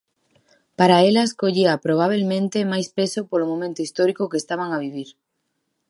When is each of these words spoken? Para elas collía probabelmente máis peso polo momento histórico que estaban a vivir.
Para 0.79 0.97
elas 1.09 1.31
collía 1.41 1.81
probabelmente 1.85 2.69
máis 2.71 2.87
peso 2.97 3.19
polo 3.29 3.49
momento 3.51 3.79
histórico 3.87 4.29
que 4.31 4.41
estaban 4.43 4.69
a 4.73 4.81
vivir. 4.85 5.09